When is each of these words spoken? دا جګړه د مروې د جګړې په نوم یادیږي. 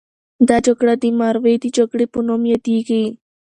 دا 0.47 0.57
جګړه 0.65 0.93
د 1.01 1.03
مروې 1.19 1.55
د 1.59 1.65
جګړې 1.77 2.05
په 2.13 2.19
نوم 2.27 2.41
یادیږي. 2.53 3.03